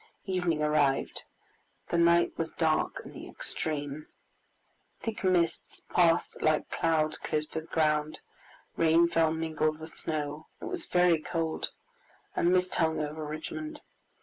Evening 0.25 0.63
arrived. 0.63 1.25
The 1.89 1.97
night 1.99 2.35
was 2.35 2.51
dark 2.53 3.03
in 3.05 3.11
the 3.11 3.29
extreme. 3.29 4.07
Thick 4.99 5.23
mists 5.23 5.83
passed 5.93 6.41
like 6.41 6.71
clouds 6.71 7.19
close 7.19 7.45
to 7.49 7.61
the 7.61 7.67
ground. 7.67 8.17
Rain 8.75 9.07
fell 9.07 9.31
mingled 9.31 9.77
with 9.79 9.95
snow, 9.95 10.47
it 10.59 10.65
was 10.65 10.87
very 10.87 11.19
cold. 11.21 11.69
A 12.35 12.41
mist 12.41 12.73
hung 12.73 12.99
over 12.99 13.23
Richmond. 13.23 13.79